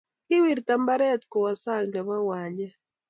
[0.27, 2.73] Kiwirta mbiret kowa sang nebo uwanjet